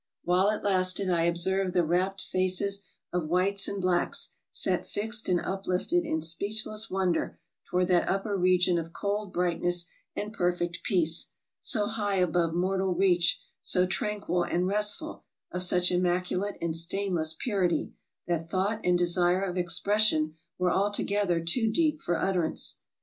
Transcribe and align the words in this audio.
While 0.23 0.49
it 0.49 0.63
lasted, 0.63 1.11
I 1.11 1.25
observed 1.25 1.75
the 1.75 1.83
rapt 1.83 2.23
faces 2.23 2.81
of 3.13 3.27
whites 3.27 3.67
and 3.67 3.79
blacks 3.79 4.29
set 4.49 4.87
fixed 4.87 5.29
and 5.29 5.39
uplifted 5.39 6.05
in 6.05 6.21
speechless 6.23 6.89
wonder 6.89 7.37
toward 7.69 7.87
that 7.89 8.09
upper 8.09 8.35
region 8.35 8.79
of 8.79 8.93
cold 8.93 9.31
bright 9.31 9.61
ness 9.61 9.85
and 10.15 10.33
perfect 10.33 10.79
peace, 10.83 11.27
so 11.59 11.85
high 11.85 12.15
above 12.15 12.55
mortal 12.55 12.95
reach, 12.95 13.39
so 13.61 13.85
tran 13.85 14.19
quil 14.23 14.41
and 14.41 14.65
restful, 14.65 15.23
of 15.51 15.61
such 15.61 15.91
immaculate 15.91 16.57
and 16.59 16.75
stainless 16.75 17.35
purity, 17.37 17.93
that 18.25 18.49
thought 18.49 18.79
and 18.83 18.97
desire 18.97 19.43
of 19.43 19.55
expression 19.55 20.33
were 20.57 20.71
altogether 20.71 21.39
too 21.39 21.69
deep 21.71 22.01
for 22.01 22.17
utterance. 22.17 22.79